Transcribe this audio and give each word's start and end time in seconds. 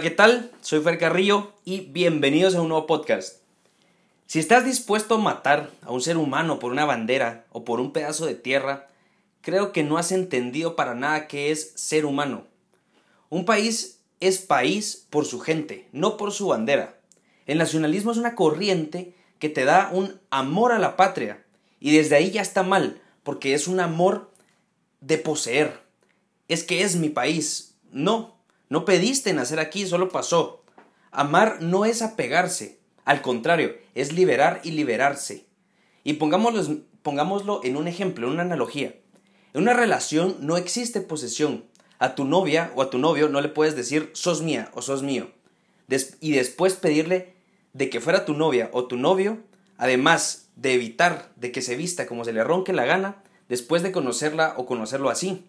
¿qué 0.00 0.10
tal? 0.10 0.50
Soy 0.62 0.80
Fer 0.80 0.96
Carrillo 0.96 1.52
y 1.66 1.80
bienvenidos 1.80 2.54
a 2.54 2.62
un 2.62 2.68
nuevo 2.68 2.86
podcast. 2.86 3.42
Si 4.26 4.38
estás 4.38 4.64
dispuesto 4.64 5.16
a 5.16 5.18
matar 5.18 5.68
a 5.82 5.90
un 5.90 6.00
ser 6.00 6.16
humano 6.16 6.58
por 6.58 6.72
una 6.72 6.86
bandera 6.86 7.44
o 7.50 7.66
por 7.66 7.80
un 7.80 7.92
pedazo 7.92 8.24
de 8.24 8.34
tierra, 8.34 8.88
creo 9.42 9.72
que 9.72 9.82
no 9.82 9.98
has 9.98 10.10
entendido 10.12 10.74
para 10.74 10.94
nada 10.94 11.28
qué 11.28 11.50
es 11.50 11.72
ser 11.74 12.06
humano. 12.06 12.46
Un 13.28 13.44
país 13.44 14.00
es 14.20 14.38
país 14.38 15.06
por 15.10 15.26
su 15.26 15.38
gente, 15.38 15.86
no 15.92 16.16
por 16.16 16.32
su 16.32 16.46
bandera. 16.46 16.98
El 17.46 17.58
nacionalismo 17.58 18.10
es 18.12 18.16
una 18.16 18.34
corriente 18.34 19.14
que 19.38 19.50
te 19.50 19.66
da 19.66 19.90
un 19.92 20.18
amor 20.30 20.72
a 20.72 20.78
la 20.78 20.96
patria 20.96 21.44
y 21.78 21.94
desde 21.94 22.16
ahí 22.16 22.30
ya 22.30 22.40
está 22.40 22.62
mal, 22.62 23.02
porque 23.22 23.52
es 23.52 23.68
un 23.68 23.80
amor 23.80 24.30
de 25.02 25.18
poseer. 25.18 25.82
Es 26.48 26.64
que 26.64 26.84
es 26.84 26.96
mi 26.96 27.10
país. 27.10 27.74
No, 27.92 28.39
no 28.70 28.84
pediste 28.84 29.34
nacer 29.34 29.58
aquí, 29.58 29.84
solo 29.84 30.08
pasó. 30.08 30.62
Amar 31.10 31.60
no 31.60 31.84
es 31.84 32.02
apegarse, 32.02 32.78
al 33.04 33.20
contrario, 33.20 33.76
es 33.96 34.12
liberar 34.12 34.60
y 34.62 34.70
liberarse. 34.70 35.44
Y 36.04 36.14
pongámoslo, 36.14 36.78
pongámoslo 37.02 37.62
en 37.64 37.76
un 37.76 37.88
ejemplo, 37.88 38.28
en 38.28 38.34
una 38.34 38.42
analogía. 38.42 38.94
En 39.52 39.62
una 39.62 39.74
relación 39.74 40.36
no 40.40 40.56
existe 40.56 41.00
posesión. 41.00 41.64
A 41.98 42.14
tu 42.14 42.24
novia 42.24 42.70
o 42.76 42.82
a 42.82 42.90
tu 42.90 42.98
novio 42.98 43.28
no 43.28 43.40
le 43.40 43.48
puedes 43.48 43.74
decir 43.74 44.10
sos 44.14 44.40
mía 44.40 44.70
o 44.72 44.82
sos 44.82 45.02
mío. 45.02 45.32
y 46.20 46.30
después 46.30 46.74
pedirle 46.74 47.34
de 47.72 47.90
que 47.90 48.00
fuera 48.00 48.24
tu 48.24 48.34
novia 48.34 48.70
o 48.72 48.86
tu 48.86 48.96
novio, 48.96 49.38
además 49.78 50.48
de 50.54 50.74
evitar 50.74 51.32
de 51.34 51.50
que 51.50 51.60
se 51.60 51.74
vista 51.74 52.06
como 52.06 52.24
se 52.24 52.32
le 52.32 52.44
ronque 52.44 52.72
la 52.72 52.84
gana, 52.84 53.24
después 53.48 53.82
de 53.82 53.90
conocerla 53.90 54.54
o 54.56 54.64
conocerlo 54.64 55.10
así. 55.10 55.44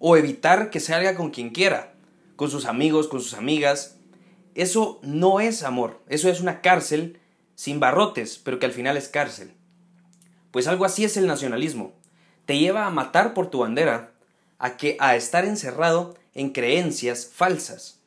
O 0.00 0.16
evitar 0.16 0.70
que 0.70 0.80
salga 0.80 1.14
con 1.14 1.30
quien 1.30 1.50
quiera, 1.50 1.94
con 2.38 2.52
sus 2.52 2.66
amigos, 2.66 3.08
con 3.08 3.20
sus 3.20 3.34
amigas. 3.34 3.96
Eso 4.54 5.00
no 5.02 5.40
es 5.40 5.64
amor, 5.64 6.00
eso 6.08 6.30
es 6.30 6.40
una 6.40 6.60
cárcel 6.60 7.18
sin 7.56 7.80
barrotes, 7.80 8.40
pero 8.42 8.60
que 8.60 8.66
al 8.66 8.72
final 8.72 8.96
es 8.96 9.08
cárcel. 9.08 9.52
Pues 10.52 10.68
algo 10.68 10.84
así 10.84 11.04
es 11.04 11.16
el 11.16 11.26
nacionalismo. 11.26 11.94
Te 12.46 12.56
lleva 12.56 12.86
a 12.86 12.90
matar 12.90 13.34
por 13.34 13.50
tu 13.50 13.58
bandera, 13.58 14.12
a 14.58 14.76
que 14.76 14.96
a 15.00 15.16
estar 15.16 15.44
encerrado 15.44 16.14
en 16.32 16.50
creencias 16.50 17.28
falsas. 17.34 17.98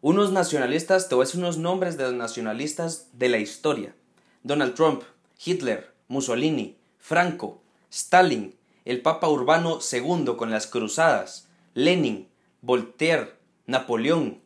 Unos 0.00 0.32
nacionalistas, 0.32 1.08
te 1.08 1.14
voy 1.14 1.22
a 1.22 1.26
decir 1.26 1.40
unos 1.40 1.56
nombres 1.56 1.96
de 1.96 2.02
los 2.02 2.14
nacionalistas 2.14 3.10
de 3.12 3.28
la 3.28 3.38
historia. 3.38 3.94
Donald 4.42 4.74
Trump, 4.74 5.04
Hitler, 5.42 5.92
Mussolini, 6.08 6.76
Franco, 6.98 7.62
Stalin, 7.92 8.56
el 8.84 9.02
Papa 9.02 9.28
Urbano 9.28 9.78
II 9.92 10.34
con 10.36 10.50
las 10.50 10.66
cruzadas, 10.66 11.46
Lenin, 11.74 12.26
Voltaire, 12.66 13.28
Napoleón. 13.66 14.40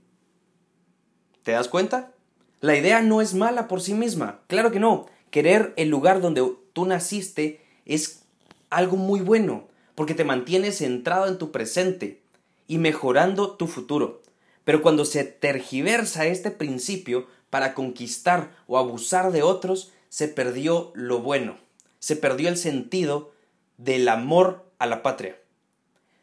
¿Te 1.43 1.53
das 1.53 1.69
cuenta? 1.69 2.13
La 2.61 2.77
idea 2.77 3.01
no 3.01 3.23
es 3.23 3.33
mala 3.33 3.67
por 3.67 3.81
sí 3.81 3.95
misma, 3.95 4.41
claro 4.47 4.71
que 4.71 4.79
no. 4.79 5.07
Querer 5.31 5.73
el 5.79 5.89
lugar 5.89 6.21
donde 6.21 6.47
tú 6.75 6.85
naciste 6.85 7.65
es 7.87 8.27
algo 8.69 8.99
muy 8.99 9.21
bueno, 9.21 9.69
porque 9.95 10.13
te 10.13 10.25
mantiene 10.25 10.71
centrado 10.71 11.29
en 11.29 11.39
tu 11.39 11.51
presente 11.51 12.21
y 12.67 12.77
mejorando 12.77 13.53
tu 13.53 13.67
futuro. 13.67 14.21
Pero 14.65 14.83
cuando 14.83 15.07
se 15.07 15.25
tergiversa 15.25 16.27
este 16.27 16.51
principio 16.51 17.27
para 17.49 17.73
conquistar 17.73 18.55
o 18.67 18.77
abusar 18.77 19.33
de 19.33 19.43
otros, 19.43 19.95
se 20.11 20.29
perdió 20.29 20.93
lo 20.95 21.21
bueno, 21.21 21.57
se 22.01 22.17
perdió 22.17 22.51
el 22.51 22.59
sentido 22.59 23.33
del 23.79 24.07
amor 24.11 24.71
a 24.79 24.85
la 24.85 25.03
patria. 25.03 25.39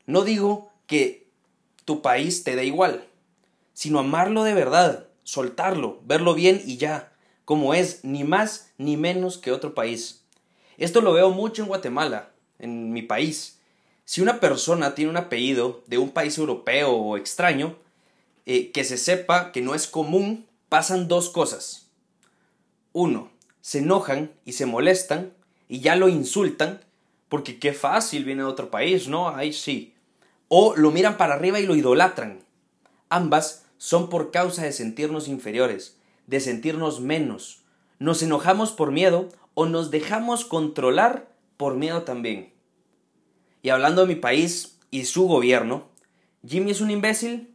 No 0.05 0.21
digo 0.21 0.71
que 0.85 1.26
tu 1.87 2.01
país 2.01 2.43
te 2.43 2.57
da 2.57 2.63
igual, 2.63 3.07
sino 3.71 3.99
amarlo 3.99 4.43
de 4.43 4.53
verdad, 4.53 5.07
soltarlo, 5.23 6.01
verlo 6.03 6.33
bien 6.33 6.61
y 6.65 6.75
ya, 6.75 7.13
como 7.45 7.73
es, 7.73 8.03
ni 8.03 8.25
más 8.25 8.73
ni 8.77 8.97
menos 8.97 9.37
que 9.37 9.53
otro 9.53 9.73
país. 9.73 10.25
Esto 10.77 10.99
lo 10.99 11.13
veo 11.13 11.29
mucho 11.29 11.61
en 11.61 11.69
Guatemala, 11.69 12.31
en 12.59 12.91
mi 12.91 13.03
país. 13.03 13.61
Si 14.03 14.19
una 14.19 14.41
persona 14.41 14.95
tiene 14.95 15.11
un 15.11 15.15
apellido 15.15 15.81
de 15.87 15.97
un 15.97 16.09
país 16.09 16.37
europeo 16.37 16.91
o 16.91 17.15
extraño, 17.15 17.77
eh, 18.45 18.73
que 18.73 18.83
se 18.83 18.97
sepa 18.97 19.53
que 19.53 19.61
no 19.61 19.73
es 19.73 19.87
común, 19.87 20.45
pasan 20.67 21.07
dos 21.07 21.29
cosas. 21.29 21.87
Uno, 22.91 23.31
se 23.61 23.77
enojan 23.79 24.33
y 24.43 24.51
se 24.51 24.65
molestan 24.65 25.31
y 25.69 25.79
ya 25.79 25.95
lo 25.95 26.09
insultan, 26.09 26.81
porque 27.29 27.59
qué 27.59 27.71
fácil 27.71 28.25
viene 28.25 28.41
de 28.41 28.49
otro 28.49 28.69
país, 28.69 29.07
¿no? 29.07 29.29
Ahí 29.29 29.53
sí 29.53 29.93
o 30.47 30.75
lo 30.75 30.91
miran 30.91 31.17
para 31.17 31.35
arriba 31.35 31.59
y 31.59 31.65
lo 31.65 31.75
idolatran. 31.75 32.39
Ambas 33.09 33.65
son 33.77 34.09
por 34.09 34.31
causa 34.31 34.63
de 34.63 34.71
sentirnos 34.71 35.27
inferiores, 35.27 35.97
de 36.25 36.39
sentirnos 36.39 36.99
menos. 36.99 37.63
Nos 37.99 38.21
enojamos 38.23 38.71
por 38.71 38.91
miedo 38.91 39.29
o 39.53 39.65
nos 39.65 39.91
dejamos 39.91 40.45
controlar 40.45 41.29
por 41.57 41.75
miedo 41.75 42.03
también. 42.03 42.53
Y 43.61 43.69
hablando 43.69 44.01
de 44.01 44.13
mi 44.13 44.19
país 44.19 44.77
y 44.91 45.05
su 45.05 45.27
gobierno, 45.27 45.87
¿Jimmy 46.47 46.71
es 46.71 46.81
un 46.81 46.91
imbécil? 46.91 47.53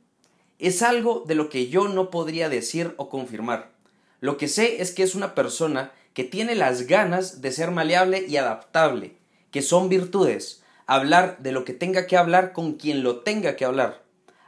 Es 0.58 0.82
algo 0.82 1.24
de 1.26 1.34
lo 1.34 1.48
que 1.48 1.68
yo 1.68 1.88
no 1.88 2.10
podría 2.10 2.48
decir 2.48 2.94
o 2.96 3.08
confirmar. 3.08 3.72
Lo 4.20 4.36
que 4.36 4.48
sé 4.48 4.82
es 4.82 4.92
que 4.92 5.02
es 5.02 5.14
una 5.14 5.34
persona 5.34 5.92
que 6.14 6.24
tiene 6.24 6.54
las 6.54 6.86
ganas 6.86 7.40
de 7.40 7.52
ser 7.52 7.70
maleable 7.70 8.24
y 8.28 8.36
adaptable, 8.36 9.16
que 9.50 9.62
son 9.62 9.88
virtudes, 9.88 10.61
hablar 10.94 11.38
de 11.40 11.52
lo 11.52 11.64
que 11.64 11.72
tenga 11.72 12.06
que 12.06 12.16
hablar 12.16 12.52
con 12.52 12.74
quien 12.74 13.02
lo 13.02 13.20
tenga 13.20 13.56
que 13.56 13.64
hablar, 13.64 14.02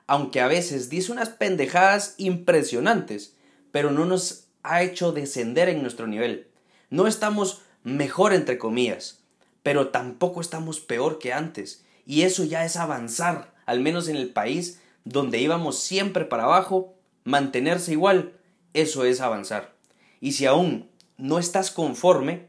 aunque 0.07 0.41
a 0.41 0.49
veces 0.49 0.91
dice 0.91 1.13
unas 1.13 1.31
pendejadas 1.31 2.15
impresionantes, 2.19 3.37
pero 3.73 3.91
no 3.91 4.05
nos 4.05 4.47
ha 4.63 4.83
hecho 4.83 5.13
descender 5.13 5.69
en 5.69 5.83
nuestro 5.83 6.07
nivel. 6.07 6.49
No 6.91 7.07
estamos 7.07 7.63
mejor 7.83 8.33
entre 8.33 8.59
comillas, 8.59 9.21
pero 9.63 9.89
tampoco 9.89 10.41
estamos 10.41 10.81
peor 10.81 11.19
que 11.19 11.33
antes, 11.33 11.85
y 12.07 12.23
eso 12.23 12.45
ya 12.45 12.65
es 12.65 12.77
avanzar, 12.77 13.55
al 13.67 13.81
menos 13.81 14.09
en 14.09 14.17
el 14.17 14.31
país 14.31 14.81
donde 15.05 15.39
íbamos 15.39 15.79
siempre 15.79 16.25
para 16.25 16.45
abajo, 16.45 16.95
mantenerse 17.25 17.93
igual, 17.93 18.35
eso 18.73 19.05
es 19.05 19.21
avanzar. 19.21 19.75
Y 20.21 20.33
si 20.33 20.47
aún 20.47 20.91
no 21.17 21.39
estás 21.39 21.71
conforme 21.71 22.49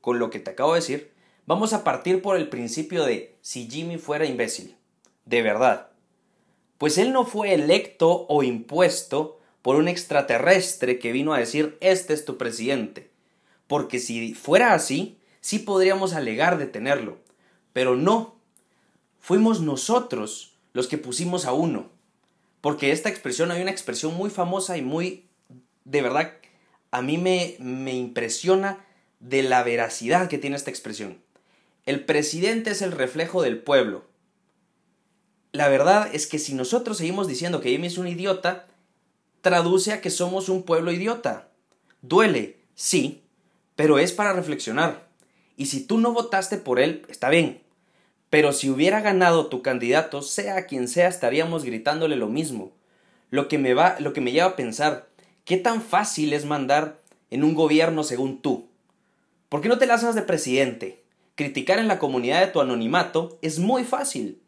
con 0.00 0.18
lo 0.18 0.30
que 0.30 0.38
te 0.38 0.50
acabo 0.50 0.74
de 0.74 0.80
decir, 0.80 1.13
Vamos 1.46 1.74
a 1.74 1.84
partir 1.84 2.22
por 2.22 2.36
el 2.36 2.48
principio 2.48 3.04
de 3.04 3.36
si 3.42 3.68
Jimmy 3.68 3.98
fuera 3.98 4.24
imbécil. 4.24 4.76
De 5.26 5.42
verdad. 5.42 5.88
Pues 6.78 6.96
él 6.96 7.12
no 7.12 7.26
fue 7.26 7.52
electo 7.52 8.26
o 8.28 8.42
impuesto 8.42 9.40
por 9.60 9.76
un 9.76 9.88
extraterrestre 9.88 10.98
que 10.98 11.12
vino 11.12 11.34
a 11.34 11.38
decir 11.38 11.76
este 11.80 12.14
es 12.14 12.24
tu 12.24 12.38
presidente. 12.38 13.10
Porque 13.66 13.98
si 13.98 14.34
fuera 14.34 14.72
así, 14.72 15.18
sí 15.42 15.58
podríamos 15.58 16.14
alegar 16.14 16.56
de 16.56 16.66
tenerlo. 16.66 17.18
Pero 17.74 17.94
no. 17.94 18.36
Fuimos 19.18 19.60
nosotros 19.60 20.54
los 20.72 20.88
que 20.88 20.96
pusimos 20.96 21.44
a 21.44 21.52
uno. 21.52 21.90
Porque 22.62 22.90
esta 22.90 23.10
expresión, 23.10 23.50
hay 23.50 23.60
una 23.60 23.70
expresión 23.70 24.14
muy 24.14 24.30
famosa 24.30 24.78
y 24.78 24.82
muy, 24.82 25.26
de 25.84 26.00
verdad, 26.00 26.32
a 26.90 27.02
mí 27.02 27.18
me, 27.18 27.56
me 27.58 27.92
impresiona 27.92 28.82
de 29.20 29.42
la 29.42 29.62
veracidad 29.62 30.28
que 30.28 30.38
tiene 30.38 30.56
esta 30.56 30.70
expresión. 30.70 31.18
El 31.86 32.06
presidente 32.06 32.70
es 32.70 32.80
el 32.80 32.92
reflejo 32.92 33.42
del 33.42 33.58
pueblo. 33.58 34.06
La 35.52 35.68
verdad 35.68 36.08
es 36.14 36.26
que 36.26 36.38
si 36.38 36.54
nosotros 36.54 36.96
seguimos 36.96 37.28
diciendo 37.28 37.60
que 37.60 37.68
Jimmy 37.68 37.88
es 37.88 37.98
un 37.98 38.08
idiota, 38.08 38.66
traduce 39.42 39.92
a 39.92 40.00
que 40.00 40.08
somos 40.08 40.48
un 40.48 40.62
pueblo 40.62 40.92
idiota. 40.92 41.50
Duele, 42.00 42.56
sí, 42.74 43.22
pero 43.76 43.98
es 43.98 44.12
para 44.12 44.32
reflexionar. 44.32 45.06
Y 45.58 45.66
si 45.66 45.84
tú 45.84 45.98
no 45.98 46.14
votaste 46.14 46.56
por 46.56 46.80
él, 46.80 47.04
está 47.08 47.28
bien. 47.28 47.60
Pero 48.30 48.52
si 48.52 48.70
hubiera 48.70 49.02
ganado 49.02 49.48
tu 49.48 49.60
candidato, 49.60 50.22
sea 50.22 50.64
quien 50.64 50.88
sea, 50.88 51.08
estaríamos 51.08 51.64
gritándole 51.64 52.16
lo 52.16 52.28
mismo. 52.28 52.72
Lo 53.28 53.46
que 53.46 53.58
me 53.58 53.74
va, 53.74 53.96
lo 54.00 54.14
que 54.14 54.22
me 54.22 54.32
lleva 54.32 54.46
a 54.46 54.56
pensar, 54.56 55.10
¿qué 55.44 55.58
tan 55.58 55.82
fácil 55.82 56.32
es 56.32 56.46
mandar 56.46 56.98
en 57.30 57.44
un 57.44 57.54
gobierno 57.54 58.04
según 58.04 58.40
tú? 58.40 58.70
¿Por 59.50 59.60
qué 59.60 59.68
no 59.68 59.76
te 59.76 59.86
lanzas 59.86 60.14
de 60.14 60.22
presidente? 60.22 61.03
Criticar 61.36 61.80
en 61.80 61.88
la 61.88 61.98
comunidad 61.98 62.40
de 62.40 62.52
tu 62.52 62.60
anonimato 62.60 63.38
es 63.42 63.58
muy 63.58 63.82
fácil. 63.82 64.40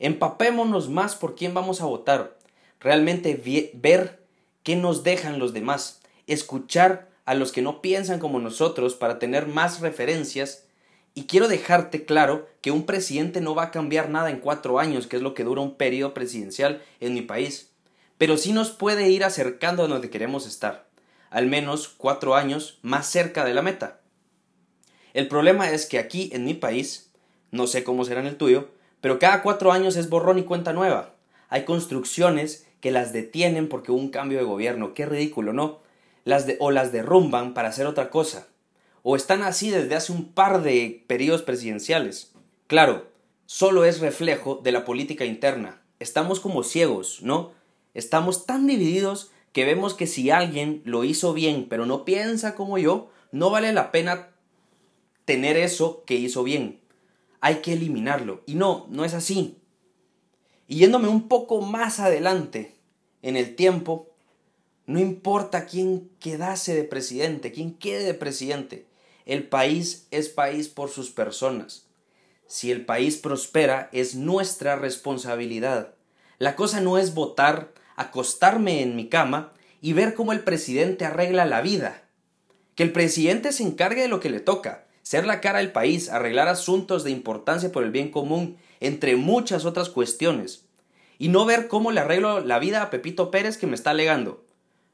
Empapémonos 0.00 0.88
más 0.88 1.14
por 1.14 1.36
quién 1.36 1.54
vamos 1.54 1.80
a 1.80 1.84
votar. 1.84 2.36
Realmente 2.80 3.40
ver 3.72 4.24
qué 4.64 4.74
nos 4.74 5.04
dejan 5.04 5.38
los 5.38 5.52
demás. 5.52 6.02
Escuchar 6.26 7.08
a 7.24 7.34
los 7.34 7.52
que 7.52 7.62
no 7.62 7.80
piensan 7.80 8.18
como 8.18 8.40
nosotros 8.40 8.96
para 8.96 9.20
tener 9.20 9.46
más 9.46 9.80
referencias. 9.80 10.66
Y 11.14 11.26
quiero 11.26 11.46
dejarte 11.46 12.04
claro 12.04 12.48
que 12.60 12.72
un 12.72 12.84
presidente 12.84 13.40
no 13.40 13.54
va 13.54 13.64
a 13.64 13.70
cambiar 13.70 14.10
nada 14.10 14.30
en 14.30 14.40
cuatro 14.40 14.80
años, 14.80 15.06
que 15.06 15.16
es 15.16 15.22
lo 15.22 15.34
que 15.34 15.44
dura 15.44 15.62
un 15.62 15.76
periodo 15.76 16.14
presidencial 16.14 16.82
en 16.98 17.14
mi 17.14 17.22
país. 17.22 17.70
Pero 18.18 18.36
sí 18.38 18.52
nos 18.52 18.70
puede 18.70 19.08
ir 19.08 19.22
acercando 19.22 19.84
a 19.84 19.88
donde 19.88 20.10
queremos 20.10 20.48
estar. 20.48 20.88
Al 21.30 21.46
menos 21.46 21.88
cuatro 21.88 22.34
años 22.34 22.80
más 22.82 23.06
cerca 23.06 23.44
de 23.44 23.54
la 23.54 23.62
meta. 23.62 24.00
El 25.14 25.28
problema 25.28 25.70
es 25.70 25.86
que 25.86 25.98
aquí 25.98 26.28
en 26.32 26.44
mi 26.44 26.54
país, 26.54 27.10
no 27.52 27.68
sé 27.68 27.84
cómo 27.84 28.04
será 28.04 28.20
en 28.20 28.26
el 28.26 28.36
tuyo, 28.36 28.68
pero 29.00 29.20
cada 29.20 29.42
cuatro 29.42 29.70
años 29.70 29.96
es 29.96 30.10
borrón 30.10 30.38
y 30.38 30.42
cuenta 30.42 30.72
nueva. 30.72 31.14
Hay 31.48 31.64
construcciones 31.64 32.66
que 32.80 32.90
las 32.90 33.12
detienen 33.12 33.68
porque 33.68 33.92
hubo 33.92 34.00
un 34.00 34.10
cambio 34.10 34.38
de 34.38 34.44
gobierno. 34.44 34.92
Qué 34.92 35.06
ridículo, 35.06 35.52
¿no? 35.52 35.78
Las 36.24 36.46
de, 36.46 36.56
o 36.58 36.72
las 36.72 36.90
derrumban 36.90 37.54
para 37.54 37.68
hacer 37.68 37.86
otra 37.86 38.10
cosa. 38.10 38.48
O 39.04 39.14
están 39.14 39.42
así 39.42 39.70
desde 39.70 39.94
hace 39.94 40.10
un 40.10 40.32
par 40.32 40.62
de 40.62 41.04
periodos 41.06 41.42
presidenciales. 41.42 42.32
Claro, 42.66 43.06
solo 43.46 43.84
es 43.84 44.00
reflejo 44.00 44.60
de 44.64 44.72
la 44.72 44.84
política 44.84 45.24
interna. 45.24 45.80
Estamos 46.00 46.40
como 46.40 46.64
ciegos, 46.64 47.20
¿no? 47.22 47.52
Estamos 47.94 48.46
tan 48.46 48.66
divididos 48.66 49.30
que 49.52 49.64
vemos 49.64 49.94
que 49.94 50.08
si 50.08 50.30
alguien 50.30 50.82
lo 50.84 51.04
hizo 51.04 51.32
bien 51.32 51.68
pero 51.68 51.86
no 51.86 52.04
piensa 52.04 52.56
como 52.56 52.78
yo, 52.78 53.10
no 53.30 53.50
vale 53.50 53.72
la 53.72 53.92
pena 53.92 54.33
tener 55.24 55.56
eso 55.56 56.04
que 56.06 56.14
hizo 56.14 56.42
bien. 56.44 56.80
Hay 57.40 57.56
que 57.56 57.72
eliminarlo. 57.72 58.42
Y 58.46 58.54
no, 58.54 58.86
no 58.90 59.04
es 59.04 59.14
así. 59.14 59.58
Y 60.66 60.76
yéndome 60.76 61.08
un 61.08 61.28
poco 61.28 61.60
más 61.60 62.00
adelante 62.00 62.74
en 63.22 63.36
el 63.36 63.54
tiempo, 63.54 64.14
no 64.86 64.98
importa 64.98 65.66
quién 65.66 66.10
quedase 66.20 66.74
de 66.74 66.84
presidente, 66.84 67.52
quién 67.52 67.74
quede 67.74 68.04
de 68.04 68.14
presidente, 68.14 68.86
el 69.24 69.48
país 69.48 70.06
es 70.10 70.28
país 70.28 70.68
por 70.68 70.90
sus 70.90 71.10
personas. 71.10 71.86
Si 72.46 72.70
el 72.70 72.84
país 72.84 73.16
prospera, 73.16 73.88
es 73.92 74.14
nuestra 74.14 74.76
responsabilidad. 74.76 75.94
La 76.38 76.56
cosa 76.56 76.80
no 76.80 76.98
es 76.98 77.14
votar, 77.14 77.72
acostarme 77.96 78.82
en 78.82 78.96
mi 78.96 79.08
cama 79.08 79.52
y 79.80 79.94
ver 79.94 80.14
cómo 80.14 80.32
el 80.32 80.40
presidente 80.40 81.06
arregla 81.06 81.46
la 81.46 81.62
vida. 81.62 82.02
Que 82.74 82.82
el 82.82 82.92
presidente 82.92 83.52
se 83.52 83.62
encargue 83.62 84.02
de 84.02 84.08
lo 84.08 84.20
que 84.20 84.30
le 84.30 84.40
toca, 84.40 84.86
ser 85.04 85.26
la 85.26 85.42
cara 85.42 85.58
del 85.58 85.70
país, 85.70 86.08
arreglar 86.08 86.48
asuntos 86.48 87.04
de 87.04 87.10
importancia 87.10 87.70
por 87.70 87.84
el 87.84 87.90
bien 87.90 88.10
común, 88.10 88.56
entre 88.80 89.16
muchas 89.16 89.66
otras 89.66 89.90
cuestiones. 89.90 90.64
Y 91.18 91.28
no 91.28 91.44
ver 91.44 91.68
cómo 91.68 91.92
le 91.92 92.00
arreglo 92.00 92.40
la 92.40 92.58
vida 92.58 92.82
a 92.82 92.90
Pepito 92.90 93.30
Pérez 93.30 93.58
que 93.58 93.66
me 93.66 93.74
está 93.74 93.90
alegando. 93.90 94.42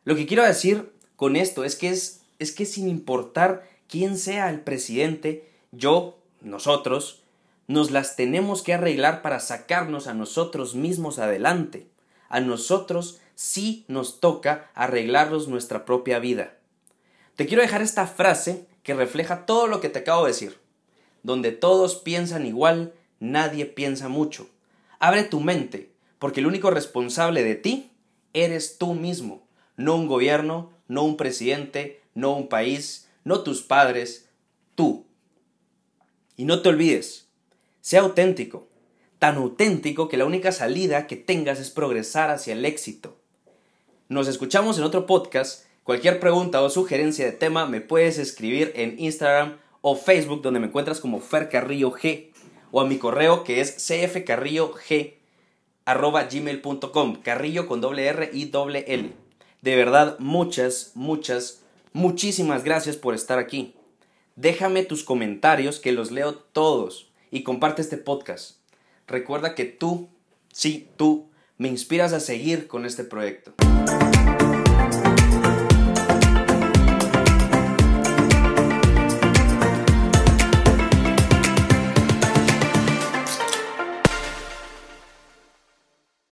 Lo 0.05 0.17
que 0.17 0.27
quiero 0.27 0.43
decir 0.43 0.93
con 1.15 1.37
esto 1.37 1.63
es 1.65 1.77
que 1.77 1.91
es, 1.91 2.23
es 2.41 2.51
que 2.51 2.67
sin 2.67 2.89
importar 2.89 3.69
quién 3.89 4.19
sea 4.19 4.51
el 4.51 4.61
presidente, 4.61 5.49
yo, 5.71 6.19
nosotros, 6.41 7.23
nos 7.69 7.93
las 7.93 8.17
tenemos 8.17 8.63
que 8.63 8.75
arreglar 8.75 9.23
para 9.23 9.39
sacarnos 9.39 10.09
a 10.09 10.15
nosotros 10.15 10.75
mismos 10.75 11.21
adelante. 11.21 11.87
A 12.29 12.41
nosotros 12.41 13.21
sí 13.37 13.85
nos 13.87 14.19
toca 14.19 14.73
arreglarnos 14.75 15.47
nuestra 15.47 15.85
propia 15.85 16.19
vida. 16.19 16.55
Te 17.37 17.47
quiero 17.47 17.63
dejar 17.63 17.81
esta 17.81 18.09
frase 18.09 18.67
que 18.83 18.95
refleja 18.95 19.47
todo 19.47 19.67
lo 19.67 19.81
que 19.81 19.89
te 19.89 20.01
acabo 20.01 20.25
de 20.25 20.33
decir. 20.33 20.59
Donde 21.23 21.53
todos 21.53 21.97
piensan 21.97 22.47
igual, 22.47 22.95
nadie 23.19 23.67
piensa 23.67 24.09
mucho. 24.09 24.49
Abre 24.99 25.25
tu 25.25 25.41
mente, 25.41 25.91
porque 26.19 26.41
el 26.41 26.47
único 26.47 26.71
responsable 26.71 27.43
de 27.43 27.55
ti 27.55 27.91
eres 28.33 28.79
tú 28.79 28.95
mismo, 28.95 29.47
no 29.77 29.97
un 29.97 30.07
gobierno, 30.07 30.73
no 30.89 31.03
un 31.05 31.17
presidente, 31.17 32.03
no 32.15 32.35
un 32.35 32.49
país, 32.49 33.09
no 33.25 33.41
tus 33.41 33.63
padres, 33.63 34.29
tú. 34.75 35.07
Y 36.37 36.45
no 36.45 36.63
te 36.63 36.69
olvides, 36.69 37.29
sea 37.81 38.01
auténtico, 38.01 38.69
tan 39.19 39.37
auténtico 39.37 40.09
que 40.09 40.17
la 40.17 40.25
única 40.25 40.53
salida 40.53 41.07
que 41.07 41.17
tengas 41.17 41.61
es 41.61 41.71
progresar 41.71 42.31
hacia 42.31 42.55
el 42.55 42.65
éxito. 42.65 43.17
Nos 44.09 44.27
escuchamos 44.27 44.77
en 44.79 44.85
otro 44.85 45.07
podcast. 45.07 45.65
Cualquier 45.83 46.21
pregunta 46.21 46.61
o 46.61 46.69
sugerencia 46.69 47.25
de 47.25 47.33
tema 47.33 47.67
me 47.67 47.81
puedes 47.81 48.19
escribir 48.19 48.73
en 48.77 48.97
Instagram 48.99 49.57
o 49.81 49.97
Facebook 49.97 50.43
donde 50.43 50.61
me 50.61 50.67
encuentras 50.67 51.01
como 51.01 51.21
Fer 51.21 51.49
Carrillo 51.49 51.91
G 51.91 52.31
o 52.71 52.81
a 52.81 52.87
mi 52.87 52.99
correo 52.99 53.45
que 53.45 53.61
es 53.61 53.77
cfcarrillog 53.87 54.77
arroba 55.87 56.25
gmail.com 56.25 57.17
carrillo 57.23 57.67
con 57.67 57.81
doble 57.81 58.07
R 58.07 58.31
y 58.33 58.45
doble 58.47 58.85
L. 58.89 59.13
De 59.63 59.77
verdad, 59.77 60.19
muchas, 60.19 60.93
muchas, 60.95 61.63
muchísimas 61.93 62.63
gracias 62.63 62.97
por 62.97 63.15
estar 63.15 63.39
aquí. 63.39 63.75
Déjame 64.37 64.85
tus 64.85 65.03
comentarios 65.03 65.81
que 65.81 65.93
los 65.93 66.11
leo 66.11 66.35
todos 66.35 67.11
y 67.31 67.43
comparte 67.43 67.83
este 67.83 67.97
podcast. 67.97 68.57
Recuerda 69.07 69.55
que 69.55 69.65
tú, 69.65 70.09
sí, 70.53 70.89
tú, 70.97 71.29
me 71.59 71.69
inspiras 71.69 72.13
a 72.13 72.21
seguir 72.21 72.67
con 72.69 72.87
este 72.87 73.05
proyecto. 73.05 73.53